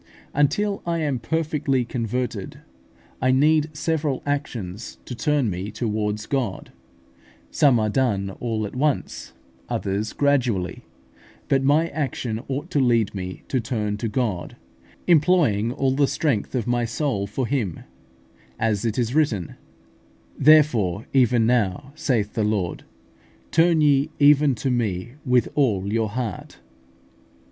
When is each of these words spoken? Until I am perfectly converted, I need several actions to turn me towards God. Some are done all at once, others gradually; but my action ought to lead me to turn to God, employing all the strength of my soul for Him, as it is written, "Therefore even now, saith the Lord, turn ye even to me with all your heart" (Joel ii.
Until 0.33 0.81
I 0.83 0.97
am 1.01 1.19
perfectly 1.19 1.85
converted, 1.85 2.61
I 3.21 3.29
need 3.29 3.69
several 3.77 4.23
actions 4.25 4.97
to 5.05 5.13
turn 5.13 5.51
me 5.51 5.69
towards 5.69 6.25
God. 6.25 6.71
Some 7.51 7.79
are 7.79 7.87
done 7.87 8.31
all 8.39 8.65
at 8.65 8.75
once, 8.75 9.33
others 9.69 10.13
gradually; 10.13 10.85
but 11.49 11.61
my 11.63 11.87
action 11.89 12.39
ought 12.47 12.71
to 12.71 12.79
lead 12.79 13.13
me 13.13 13.43
to 13.49 13.59
turn 13.59 13.95
to 13.97 14.07
God, 14.09 14.55
employing 15.05 15.71
all 15.71 15.91
the 15.91 16.07
strength 16.07 16.55
of 16.55 16.65
my 16.65 16.83
soul 16.83 17.27
for 17.27 17.45
Him, 17.45 17.81
as 18.57 18.83
it 18.83 18.97
is 18.97 19.13
written, 19.13 19.53
"Therefore 20.35 21.05
even 21.13 21.45
now, 21.45 21.91
saith 21.93 22.33
the 22.33 22.43
Lord, 22.43 22.85
turn 23.51 23.81
ye 23.81 24.09
even 24.17 24.55
to 24.55 24.71
me 24.71 25.11
with 25.27 25.47
all 25.53 25.93
your 25.93 26.09
heart" 26.09 26.53
(Joel 26.53 26.59
ii. 26.59 26.67